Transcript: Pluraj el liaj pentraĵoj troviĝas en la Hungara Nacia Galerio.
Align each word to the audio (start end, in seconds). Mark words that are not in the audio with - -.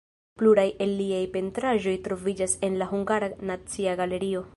Pluraj 0.41 0.63
el 0.85 0.93
liaj 1.01 1.19
pentraĵoj 1.35 1.93
troviĝas 2.07 2.57
en 2.69 2.79
la 2.83 2.87
Hungara 2.95 3.29
Nacia 3.51 3.95
Galerio. 4.01 4.43